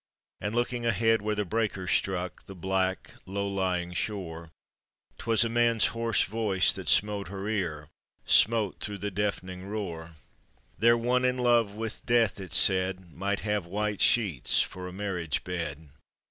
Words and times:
And 0.39 0.55
looking 0.55 0.83
ahead 0.83 1.21
where 1.21 1.35
the 1.35 1.45
breakers 1.45 1.91
struck 1.91 2.45
The 2.47 2.55
black, 2.55 3.13
low 3.27 3.47
lying 3.47 3.93
shore,' 3.93 4.49
T 5.19 5.25
was 5.27 5.43
a 5.43 5.47
man's 5.47 5.85
hoarse 5.93 6.23
voice 6.23 6.73
that 6.73 6.89
smote 6.89 7.27
her 7.27 7.47
ear— 7.47 7.87
Smote 8.25 8.79
through 8.79 8.97
the 8.97 9.11
deafening 9.11 9.67
roar: 9.67 10.13
"There 10.79 10.97
one 10.97 11.23
in 11.23 11.37
love 11.37 11.75
with 11.75 12.03
death," 12.03 12.39
it 12.39 12.51
said," 12.51 13.13
Might 13.13 13.41
have 13.41 13.67
white 13.67 14.01
sheets 14.01 14.59
for 14.59 14.87
a 14.87 14.91
marriage 14.91 15.43
bed." 15.43 15.91